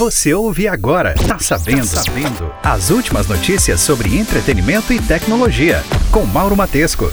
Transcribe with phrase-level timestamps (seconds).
[0.00, 2.50] Você ouve agora, tá sabendo, tá sabendo.
[2.62, 7.12] As últimas notícias sobre entretenimento e tecnologia, com Mauro Matesco.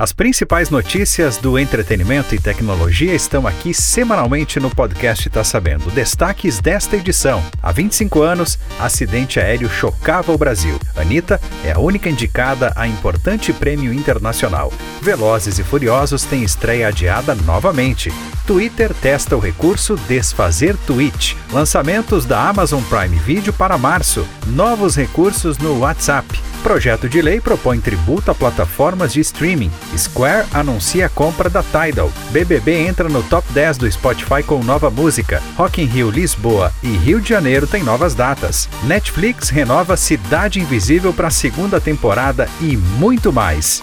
[0.00, 5.90] As principais notícias do entretenimento e tecnologia estão aqui semanalmente no podcast Tá Sabendo.
[5.90, 7.44] Destaques desta edição.
[7.62, 10.80] Há 25 anos, acidente aéreo chocava o Brasil.
[10.96, 14.72] Anitta é a única indicada a importante prêmio internacional.
[15.02, 18.10] Velozes e Furiosos tem estreia adiada novamente.
[18.46, 21.36] Twitter testa o recurso Desfazer Tweet.
[21.52, 24.26] Lançamentos da Amazon Prime Video para março.
[24.46, 26.49] Novos recursos no WhatsApp.
[26.62, 29.70] Projeto de lei propõe tributo a plataformas de streaming.
[29.96, 32.12] Square anuncia a compra da Tidal.
[32.30, 35.42] BBB entra no top 10 do Spotify com nova música.
[35.56, 38.68] Rock in Rio Lisboa e Rio de Janeiro têm novas datas.
[38.84, 43.80] Netflix renova Cidade Invisível para a segunda temporada e muito mais.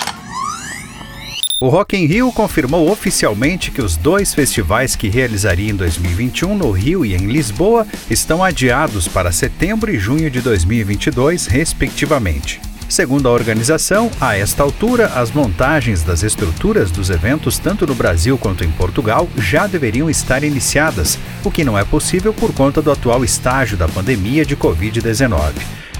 [1.59, 6.69] O Rock in Rio confirmou oficialmente que os dois festivais que realizaria em 2021 no
[6.69, 12.61] Rio e em Lisboa estão adiados para setembro e junho de 2022, respectivamente.
[12.87, 18.37] Segundo a organização, a esta altura, as montagens das estruturas dos eventos, tanto no Brasil
[18.37, 22.91] quanto em Portugal, já deveriam estar iniciadas, o que não é possível por conta do
[22.91, 25.53] atual estágio da pandemia de Covid-19.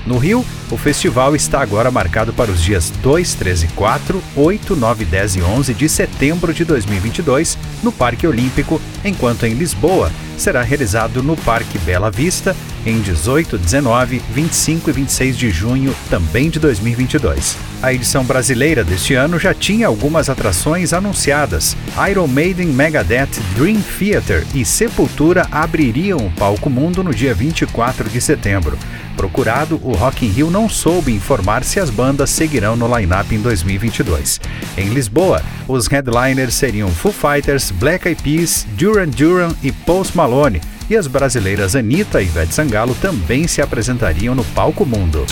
[0.08, 4.73] No Rio, o festival está agora marcado para os dias 2, 3 e 4, 8,
[4.73, 10.61] 9, 10 e 11 de setembro de 2022, no Parque Olímpico, enquanto em Lisboa será
[10.61, 12.55] realizado no Parque Bela Vista
[12.86, 17.58] em 18, 19, 25 e 26 de junho também de 2022.
[17.81, 21.75] A edição brasileira deste ano já tinha algumas atrações anunciadas.
[22.09, 28.21] Iron Maiden, Megadeth, Dream Theater e Sepultura abririam o Palco Mundo no dia 24 de
[28.21, 28.77] setembro.
[29.18, 33.42] Procurado, o Rock in Rio não soube informar se as bandas seguirão no line-up em
[33.42, 34.40] 2022.
[34.78, 40.62] Em Lisboa, os headliners seriam Foo Fighters, Black Eyed Peas, Duran Duran e Post Malone,
[40.88, 45.26] e as brasileiras Anitta e Ivete Sangalo também se apresentariam no Palco Mundo.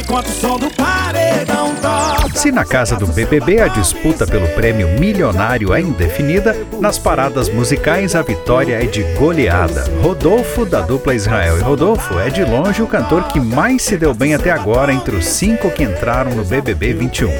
[0.00, 2.34] Enquanto o som do paredão toca.
[2.34, 8.14] Se na casa do BBB a disputa pelo prêmio milionário é indefinida, nas paradas musicais
[8.14, 9.84] a vitória é de goleada.
[10.02, 14.14] Rodolfo, da dupla Israel e Rodolfo, é de longe o cantor que mais se deu
[14.14, 17.30] bem até agora entre os cinco que entraram no BBB 21.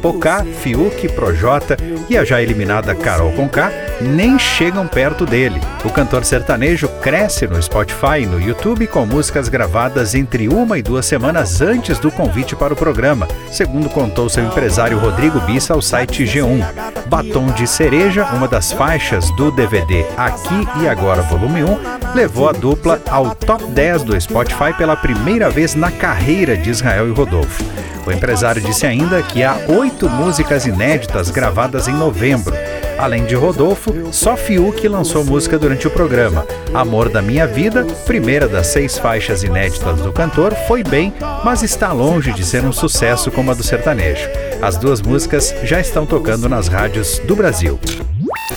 [0.00, 1.76] Pocá, Fiuk, Projota
[2.08, 5.60] e a já eliminada Carol Conká nem chegam perto dele.
[5.84, 10.82] O cantor sertanejo cresce no Spotify e no YouTube com músicas gravadas entre uma e
[10.82, 15.82] duas semanas antes do convite para o programa, segundo contou seu empresário Rodrigo Bissa ao
[15.82, 16.64] site G1.
[17.06, 22.52] Batom de Cereja, uma das faixas do DVD Aqui e Agora Volume 1, levou a
[22.52, 27.64] dupla ao top 10 do Spotify pela primeira vez na carreira de Israel e Rodolfo.
[28.06, 32.54] O empresário disse ainda que há oito músicas inéditas gravadas em novembro.
[32.98, 36.46] Além de Rodolfo, só Fiuk lançou música durante o programa.
[36.72, 41.12] Amor da Minha Vida, primeira das seis faixas inéditas do cantor, foi bem,
[41.44, 44.28] mas está longe de ser um sucesso como a do sertanejo.
[44.62, 47.78] As duas músicas já estão tocando nas rádios do Brasil.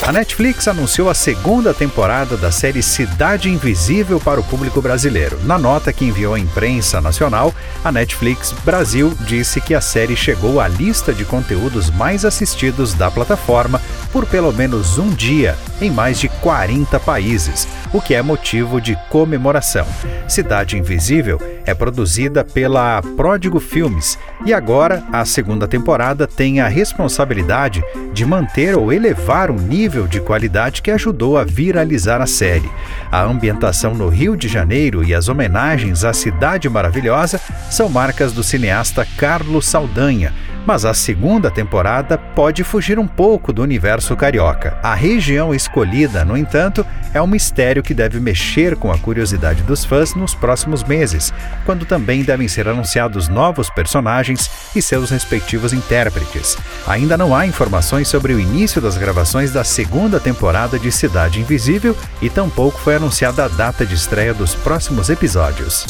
[0.02, 5.38] A Netflix anunciou a segunda temporada da série Cidade Invisível para o público brasileiro.
[5.44, 10.60] Na nota que enviou à imprensa nacional, a Netflix Brasil disse que a série chegou
[10.60, 13.80] à lista de conteúdos mais assistidos da plataforma
[14.12, 18.98] por pelo menos um dia em mais de 40 países, o que é motivo de
[19.10, 19.86] comemoração.
[20.28, 27.84] Cidade Invisível é produzida pela Pródigo Filmes e agora a segunda temporada tem a responsabilidade
[28.14, 32.70] de manter ou elevar o nível de qualidade que ajudou a viralizar a série.
[33.12, 37.40] A ambientação no Rio de Janeiro e as homenagens à Cidade Maravilhosa
[37.70, 40.34] são marcas do cineasta Carlos Saldanha
[40.66, 44.78] mas a segunda temporada pode fugir um pouco do universo carioca.
[44.84, 49.84] A região escolhida, no entanto, é um mistério que deve mexer com a curiosidade dos
[49.84, 51.34] fãs nos próximos meses,
[51.66, 56.58] quando também devem ser anunciados novos personagens e seus respectivos intérpretes.
[56.88, 61.96] Ainda não há informações sobre o início das gravações da segunda temporada de Cidade Invisível
[62.22, 65.86] e tampouco foi anunciada a data de estreia dos próximos episódios.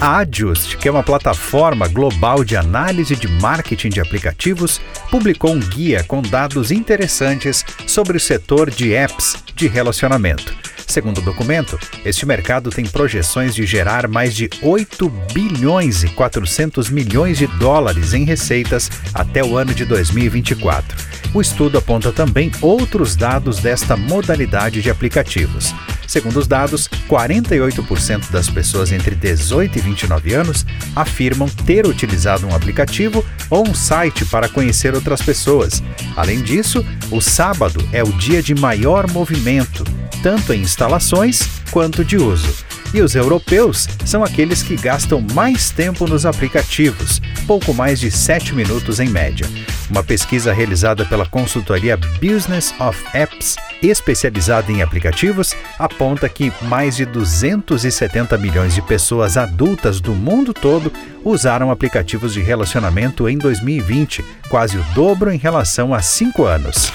[0.00, 4.80] A Adjust, que é uma plataforma global de análise de marketing de aplicativos,
[5.10, 10.54] publicou um guia com dados interessantes sobre o setor de apps de relacionamento.
[10.86, 16.90] Segundo o documento, este mercado tem projeções de gerar mais de 8 bilhões e 400
[16.90, 20.96] milhões de dólares em receitas até o ano de 2024.
[21.32, 25.74] O estudo aponta também outros dados desta modalidade de aplicativos.
[26.06, 30.64] Segundo os dados, 48% das pessoas entre 18 e 29 anos
[30.94, 35.82] afirmam ter utilizado um aplicativo ou um site para conhecer outras pessoas.
[36.16, 39.84] Além disso, o sábado é o dia de maior movimento,
[40.22, 42.64] tanto em instalações quanto de uso.
[42.94, 48.54] E os europeus são aqueles que gastam mais tempo nos aplicativos, pouco mais de 7
[48.54, 49.48] minutos em média.
[49.90, 57.04] Uma pesquisa realizada pela consultoria Business of Apps, especializada em aplicativos, aponta que mais de
[57.04, 60.92] 270 milhões de pessoas adultas do mundo todo
[61.24, 66.92] usaram aplicativos de relacionamento em 2020, quase o dobro em relação a cinco anos.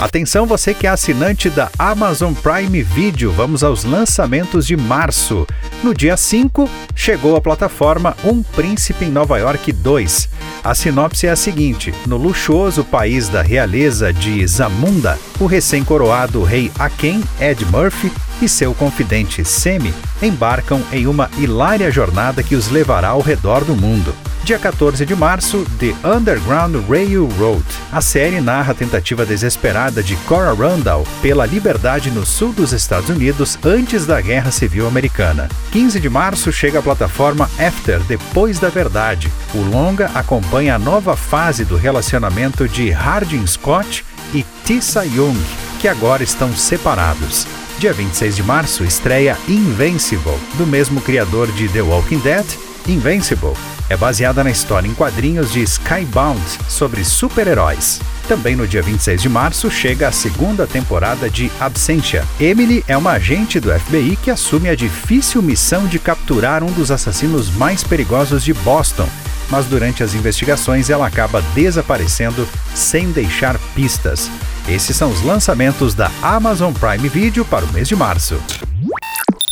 [0.00, 5.46] Atenção você que é assinante da Amazon Prime Video, vamos aos lançamentos de março.
[5.84, 10.28] No dia 5, chegou a plataforma Um Príncipe em Nova York 2.
[10.64, 16.72] A sinopse é a seguinte: no luxuoso país da realeza de Zamunda, o recém-coroado rei
[16.78, 23.08] Aken Ed Murphy e seu confidente Semi embarcam em uma hilária jornada que os levará
[23.08, 24.14] ao redor do mundo.
[24.42, 27.64] Dia 14 de março, The Underground Railroad.
[27.92, 33.10] A série narra a tentativa desesperada de Cora Randall pela liberdade no sul dos Estados
[33.10, 35.48] Unidos antes da Guerra Civil Americana.
[35.72, 39.30] 15 de março chega a plataforma After, Depois da Verdade.
[39.54, 45.36] O longa acompanha a nova fase do relacionamento de Hardin Scott e Tissa Young,
[45.80, 47.46] que agora estão separados.
[47.78, 52.44] Dia 26 de março estreia Invincible, do mesmo criador de The Walking Dead,
[52.86, 53.54] Invincible.
[53.88, 57.98] É baseada na história em quadrinhos de Skybound sobre super-heróis.
[58.28, 62.24] Também no dia 26 de março chega a segunda temporada de Absentia.
[62.38, 66.90] Emily é uma agente do FBI que assume a difícil missão de capturar um dos
[66.90, 69.08] assassinos mais perigosos de Boston,
[69.48, 74.30] mas durante as investigações ela acaba desaparecendo sem deixar pistas.
[74.68, 78.40] Esses são os lançamentos da Amazon Prime Video para o mês de março.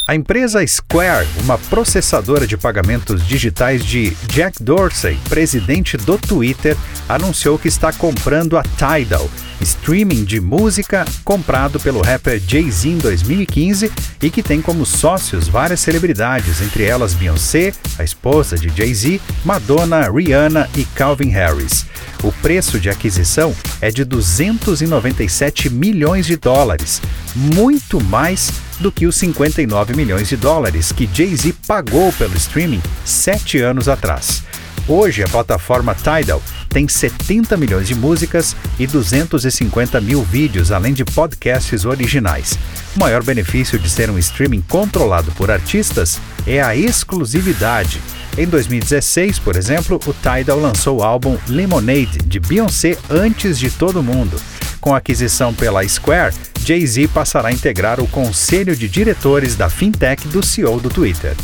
[0.08, 6.74] A empresa Square, uma processadora de pagamentos digitais de Jack Dorsey, presidente do Twitter,
[7.06, 9.28] anunciou que está comprando a Tidal,
[9.60, 15.80] streaming de música comprado pelo rapper Jay-Z em 2015 e que tem como sócios várias
[15.80, 21.84] celebridades, entre elas Beyoncé, a esposa de Jay-Z, Madonna, Rihanna e Calvin Harris.
[22.24, 27.02] O preço de aquisição é de 297 milhões de dólares,
[27.36, 28.50] muito mais
[28.80, 34.42] do que os 59 milhões de dólares que Jay-Z pagou pelo streaming sete anos atrás.
[34.86, 41.04] Hoje, a plataforma Tidal tem 70 milhões de músicas e 250 mil vídeos, além de
[41.04, 42.58] podcasts originais.
[42.96, 48.00] O maior benefício de ser um streaming controlado por artistas é a exclusividade.
[48.36, 54.02] Em 2016, por exemplo, o Tidal lançou o álbum Lemonade de Beyoncé antes de todo
[54.02, 54.40] mundo.
[54.80, 56.34] Com a aquisição pela Square,
[56.64, 61.34] Jay-Z passará a integrar o conselho de diretores da fintech do CEO do Twitter.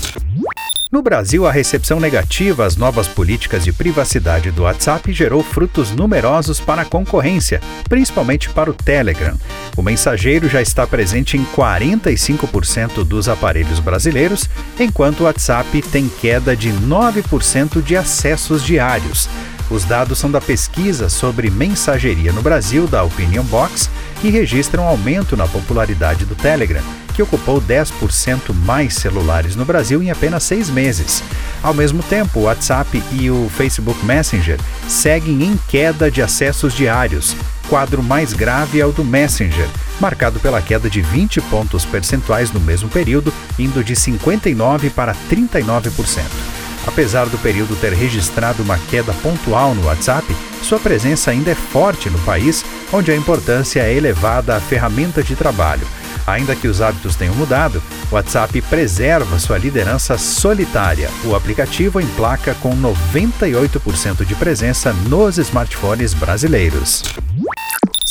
[0.94, 6.60] No Brasil, a recepção negativa às novas políticas de privacidade do WhatsApp gerou frutos numerosos
[6.60, 9.36] para a concorrência, principalmente para o Telegram.
[9.76, 14.48] O mensageiro já está presente em 45% dos aparelhos brasileiros,
[14.78, 19.28] enquanto o WhatsApp tem queda de 9% de acessos diários.
[19.70, 23.88] Os dados são da pesquisa sobre mensageria no Brasil da Opinion Box
[24.22, 26.82] e registram aumento na popularidade do Telegram,
[27.14, 31.22] que ocupou 10% mais celulares no Brasil em apenas seis meses.
[31.62, 37.34] Ao mesmo tempo, o WhatsApp e o Facebook Messenger seguem em queda de acessos diários.
[37.68, 39.66] Quadro mais grave é o do Messenger,
[39.98, 46.63] marcado pela queda de 20 pontos percentuais no mesmo período, indo de 59% para 39%.
[46.86, 50.24] Apesar do período ter registrado uma queda pontual no WhatsApp,
[50.62, 55.34] sua presença ainda é forte no país, onde a importância é elevada à ferramenta de
[55.34, 55.86] trabalho.
[56.26, 61.10] Ainda que os hábitos tenham mudado, o WhatsApp preserva sua liderança solitária.
[61.24, 67.02] O aplicativo emplaca com 98% de presença nos smartphones brasileiros.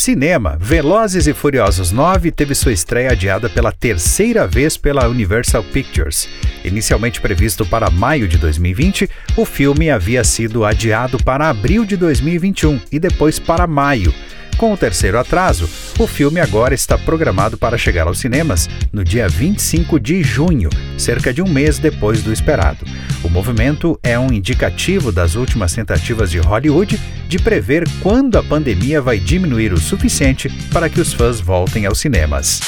[0.03, 0.57] Cinema.
[0.59, 6.27] Velozes e Furiosos 9 teve sua estreia adiada pela terceira vez pela Universal Pictures.
[6.65, 12.81] Inicialmente previsto para maio de 2020, o filme havia sido adiado para abril de 2021
[12.91, 14.13] e depois para maio.
[14.57, 15.69] Com o terceiro atraso,
[15.99, 21.33] o filme agora está programado para chegar aos cinemas no dia 25 de junho, cerca
[21.33, 22.85] de um mês depois do esperado.
[23.23, 29.01] O movimento é um indicativo das últimas tentativas de Hollywood de prever quando a pandemia
[29.01, 32.59] vai diminuir o suficiente para que os fãs voltem aos cinemas.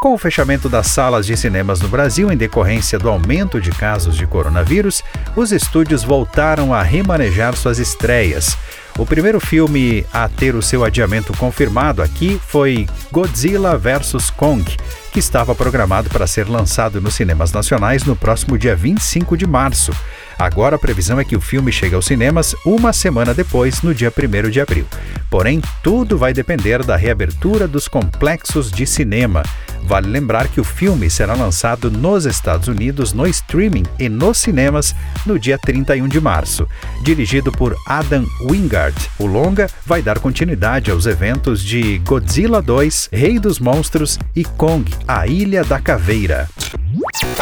[0.00, 4.16] Com o fechamento das salas de cinemas no Brasil em decorrência do aumento de casos
[4.16, 5.02] de coronavírus,
[5.34, 8.54] os estúdios voltaram a remanejar suas estreias.
[8.96, 14.64] O primeiro filme a ter o seu adiamento confirmado aqui foi Godzilla vs Kong,
[15.12, 19.92] que estava programado para ser lançado nos cinemas nacionais no próximo dia 25 de março.
[20.38, 24.12] Agora a previsão é que o filme chegue aos cinemas uma semana depois, no dia
[24.12, 24.86] 1 de abril.
[25.30, 29.42] Porém, tudo vai depender da reabertura dos complexos de cinema.
[29.82, 34.94] Vale lembrar que o filme será lançado nos Estados Unidos no streaming e nos cinemas
[35.26, 36.66] no dia 31 de março.
[37.02, 43.38] Dirigido por Adam Wingard, o longa vai dar continuidade aos eventos de Godzilla 2, Rei
[43.38, 46.48] dos Monstros e Kong, a Ilha da Caveira.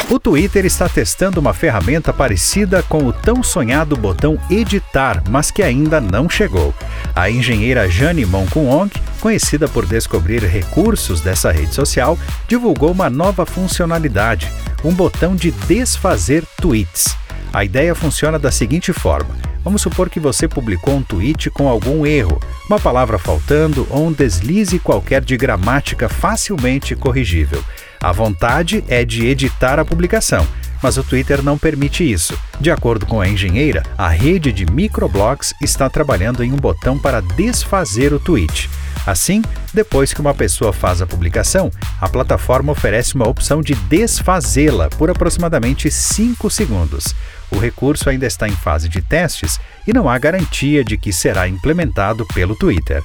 [0.09, 5.63] O Twitter está testando uma ferramenta parecida com o tão sonhado botão editar, mas que
[5.63, 6.73] ainda não chegou.
[7.15, 14.51] A engenheira Jane Monkuong, conhecida por descobrir recursos dessa rede social, divulgou uma nova funcionalidade,
[14.83, 17.15] um botão de desfazer tweets.
[17.51, 22.05] A ideia funciona da seguinte forma: vamos supor que você publicou um tweet com algum
[22.05, 22.39] erro,
[22.69, 27.63] uma palavra faltando ou um deslize qualquer de gramática facilmente corrigível.
[28.03, 30.45] A vontade é de editar a publicação,
[30.81, 32.37] mas o Twitter não permite isso.
[32.59, 37.21] De acordo com a engenheira, a rede de microblogs está trabalhando em um botão para
[37.21, 38.69] desfazer o tweet.
[39.07, 39.41] Assim,
[39.73, 45.09] depois que uma pessoa faz a publicação, a plataforma oferece uma opção de desfazê-la por
[45.09, 47.15] aproximadamente 5 segundos.
[47.49, 51.47] O recurso ainda está em fase de testes e não há garantia de que será
[51.47, 53.01] implementado pelo Twitter.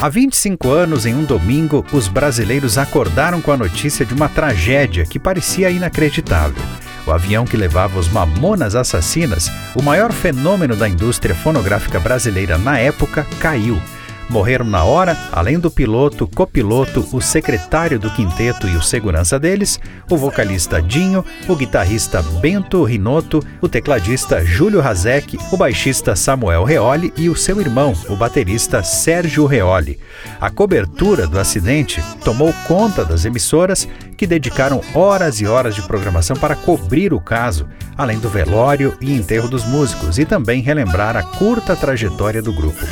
[0.00, 5.04] Há 25 anos, em um domingo, os brasileiros acordaram com a notícia de uma tragédia
[5.04, 6.62] que parecia inacreditável.
[7.06, 12.78] O avião que levava os Mamonas Assassinas, o maior fenômeno da indústria fonográfica brasileira na
[12.78, 13.80] época, caiu.
[14.28, 19.80] Morreram na hora, além do piloto, copiloto, o secretário do quinteto e o segurança deles,
[20.10, 27.12] o vocalista Dinho, o guitarrista Bento Rinoto, o tecladista Júlio Razek, o baixista Samuel Reoli
[27.16, 29.98] e o seu irmão, o baterista Sérgio Reoli.
[30.38, 36.36] A cobertura do acidente tomou conta das emissoras que dedicaram horas e horas de programação
[36.36, 37.66] para cobrir o caso,
[37.96, 42.84] além do velório e enterro dos músicos e também relembrar a curta trajetória do grupo.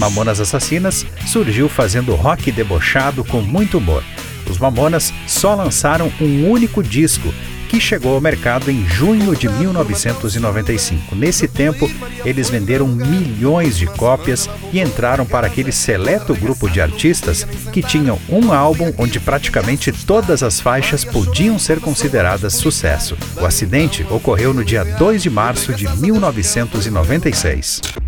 [0.00, 4.02] Mamonas Assassinas surgiu fazendo rock debochado com muito humor.
[4.48, 7.34] Os Mamonas só lançaram um único disco
[7.68, 11.14] que chegou ao mercado em junho de 1995.
[11.14, 11.88] Nesse tempo,
[12.24, 18.18] eles venderam milhões de cópias e entraram para aquele seleto grupo de artistas que tinham
[18.28, 23.16] um álbum onde praticamente todas as faixas podiam ser consideradas sucesso.
[23.38, 27.99] O acidente ocorreu no dia 2 de março de 1996.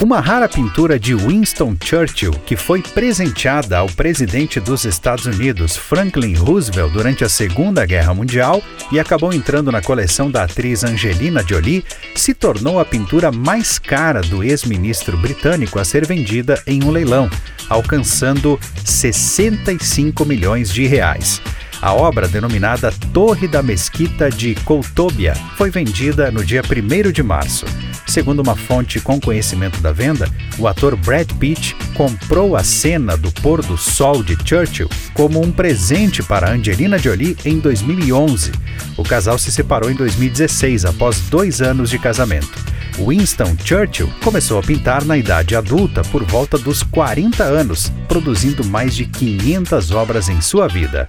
[0.00, 6.34] Uma rara pintura de Winston Churchill que foi presenteada ao presidente dos Estados Unidos, Franklin
[6.34, 11.84] Roosevelt, durante a Segunda Guerra Mundial e acabou entrando na coleção da atriz Angelina Jolie,
[12.14, 17.30] se tornou a pintura mais cara do ex-ministro britânico a ser vendida em um leilão,
[17.68, 21.40] alcançando 65 milhões de reais.
[21.82, 27.66] A obra, denominada Torre da Mesquita de Coutobia, foi vendida no dia 1 de março.
[28.06, 30.28] Segundo uma fonte com conhecimento da venda,
[30.60, 35.50] o ator Brad Pitt comprou a cena do pôr do sol de Churchill como um
[35.50, 38.52] presente para Angelina Jolie em 2011.
[38.96, 42.60] O casal se separou em 2016, após dois anos de casamento.
[42.96, 48.94] Winston Churchill começou a pintar na idade adulta por volta dos 40 anos, produzindo mais
[48.94, 51.08] de 500 obras em sua vida.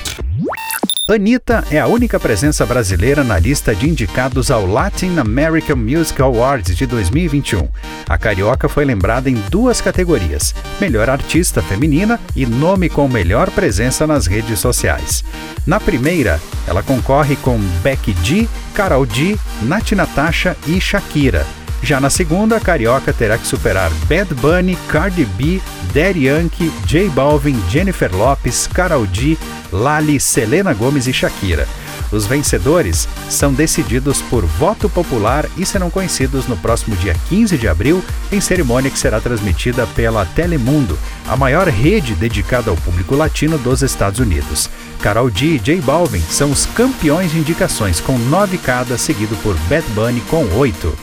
[1.10, 6.78] Anitta é a única presença brasileira na lista de indicados ao Latin American Music Awards
[6.78, 7.68] de 2021.
[8.08, 14.08] A carioca foi lembrada em duas categorias: Melhor Artista Feminina e Nome com Melhor Presença
[14.08, 15.26] nas Redes Sociais.
[15.68, 21.46] Na primeira, ela concorre com Becky G, Carol D, Nath Natasha e Shakira.
[21.84, 25.62] Já na segunda, a Carioca terá que superar Bad Bunny, Cardi B,
[25.94, 29.38] Daddy Yankee, J Balvin, Jennifer Lopes, Carol D,
[29.70, 31.68] Lali, Selena Gomes e Shakira.
[32.10, 37.68] Os vencedores são decididos por voto popular e serão conhecidos no próximo dia 15 de
[37.68, 40.98] abril, em cerimônia que será transmitida pela Telemundo,
[41.28, 44.70] a maior rede dedicada ao público latino dos Estados Unidos.
[45.02, 49.56] Carol D e J Balvin são os campeões de indicações, com nove cada, seguido por
[49.68, 50.96] Bad Bunny com oito.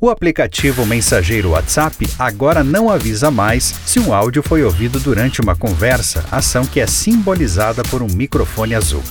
[0.00, 5.56] O aplicativo mensageiro WhatsApp agora não avisa mais se um áudio foi ouvido durante uma
[5.56, 9.02] conversa, ação que é simbolizada por um microfone azul.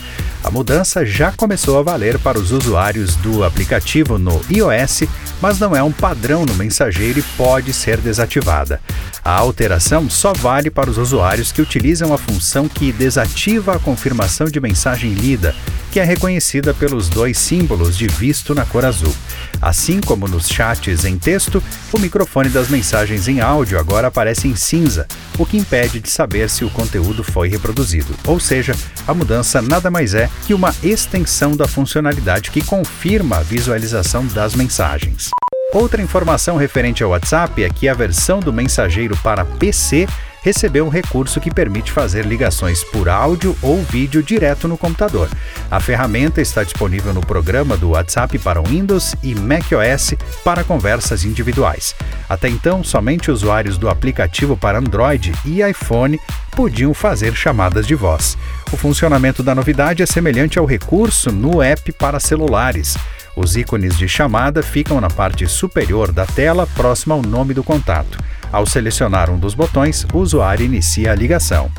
[0.46, 5.06] A mudança já começou a valer para os usuários do aplicativo no iOS,
[5.42, 8.80] mas não é um padrão no mensageiro e pode ser desativada.
[9.24, 14.46] A alteração só vale para os usuários que utilizam a função que desativa a confirmação
[14.46, 15.56] de mensagem lida,
[15.92, 19.16] que é reconhecida pelos dois símbolos de visto na cor azul.
[19.60, 24.56] Assim como nos chats em texto, o microfone das mensagens em áudio agora aparece em
[24.56, 25.08] cinza,
[25.40, 28.14] o que impede de saber se o conteúdo foi reproduzido.
[28.28, 28.75] Ou seja,
[29.08, 34.56] a mudança nada mais é que uma extensão da funcionalidade que confirma a visualização das
[34.56, 35.30] mensagens.
[35.74, 40.08] Outra informação referente ao WhatsApp é que a versão do mensageiro para PC
[40.46, 45.28] recebeu um recurso que permite fazer ligações por áudio ou vídeo direto no computador.
[45.72, 51.96] A ferramenta está disponível no programa do WhatsApp para Windows e macOS para conversas individuais.
[52.30, 56.20] Até então, somente usuários do aplicativo para Android e iPhone
[56.52, 58.38] podiam fazer chamadas de voz.
[58.72, 62.96] O funcionamento da novidade é semelhante ao recurso no app para celulares.
[63.36, 68.20] Os ícones de chamada ficam na parte superior da tela, próximo ao nome do contato.
[68.52, 71.72] Ao selecionar um dos botões, o usuário inicia a ligação.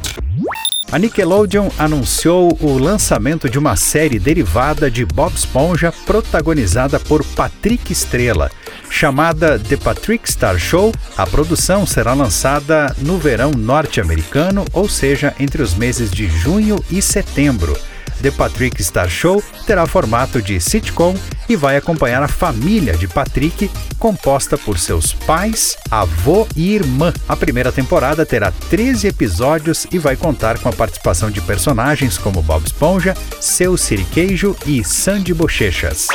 [0.92, 7.92] A Nickelodeon anunciou o lançamento de uma série derivada de Bob Esponja protagonizada por Patrick
[7.92, 8.52] Estrela.
[8.88, 15.60] Chamada The Patrick Star Show, a produção será lançada no verão norte-americano, ou seja, entre
[15.60, 17.76] os meses de junho e setembro.
[18.22, 21.14] The Patrick Star Show terá formato de sitcom
[21.48, 27.12] e vai acompanhar a família de Patrick, composta por seus pais, avô e irmã.
[27.28, 32.42] A primeira temporada terá 13 episódios e vai contar com a participação de personagens como
[32.42, 36.08] Bob Esponja, Seu Siriqueijo e Sandy Bochechas.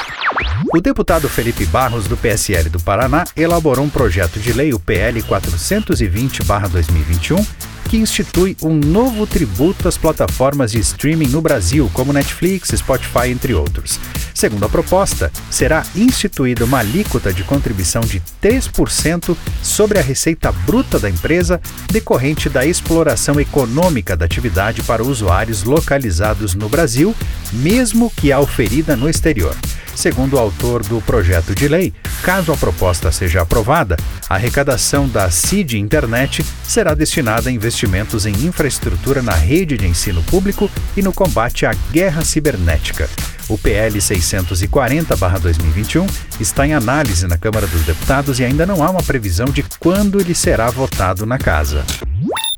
[0.73, 5.21] O deputado Felipe Barros, do PSL do Paraná, elaborou um projeto de lei, o PL
[5.23, 7.45] 420-2021,
[7.89, 13.53] que institui um novo tributo às plataformas de streaming no Brasil, como Netflix, Spotify, entre
[13.53, 13.99] outros.
[14.33, 20.97] Segundo a proposta, será instituída uma alíquota de contribuição de 3% sobre a receita bruta
[20.97, 21.61] da empresa
[21.91, 27.15] decorrente da exploração econômica da atividade para usuários localizados no Brasil,
[27.53, 29.55] mesmo que auferida no exterior.
[29.95, 31.93] Segundo o autor do projeto de lei,
[32.23, 33.97] caso a proposta seja aprovada,
[34.29, 40.23] a arrecadação da CID Internet será destinada a investimentos em infraestrutura na rede de ensino
[40.23, 43.09] público e no combate à guerra cibernética.
[43.49, 49.03] O PL 640-2021 está em análise na Câmara dos Deputados e ainda não há uma
[49.03, 51.83] previsão de quando ele será votado na Casa.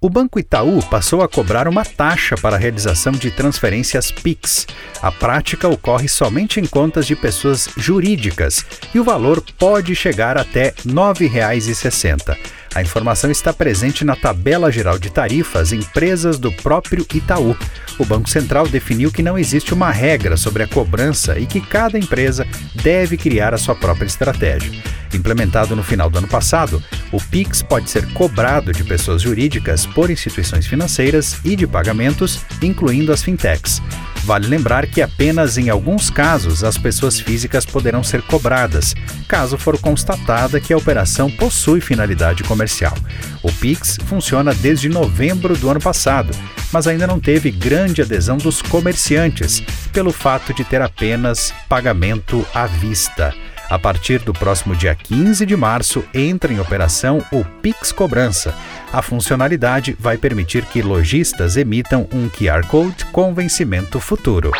[0.03, 4.67] O Banco Itaú passou a cobrar uma taxa para a realização de transferências PIX.
[5.01, 10.73] A prática ocorre somente em contas de pessoas jurídicas e o valor pode chegar até
[10.85, 12.37] R$ 9,60.
[12.75, 17.55] A informação está presente na tabela geral de tarifas empresas do próprio Itaú.
[17.99, 21.99] O Banco Central definiu que não existe uma regra sobre a cobrança e que cada
[21.99, 24.71] empresa deve criar a sua própria estratégia.
[25.13, 26.81] Implementado no final do ano passado,
[27.11, 33.13] o PIX pode ser cobrado de pessoas jurídicas por instituições financeiras e de pagamentos, incluindo
[33.13, 33.79] as fintechs.
[34.23, 38.95] Vale lembrar que apenas em alguns casos as pessoas físicas poderão ser cobradas,
[39.27, 42.93] caso for constatada que a operação possui finalidade comercial.
[43.41, 46.31] O Pix funciona desde novembro do ano passado,
[46.71, 52.65] mas ainda não teve grande adesão dos comerciantes, pelo fato de ter apenas pagamento à
[52.65, 53.33] vista.
[53.69, 58.53] A partir do próximo dia 15 de março, entra em operação o Pix Cobrança.
[58.91, 64.51] A funcionalidade vai permitir que lojistas emitam um QR Code com vencimento futuro.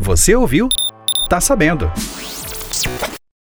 [0.00, 0.68] Você ouviu?
[1.28, 1.90] Tá sabendo!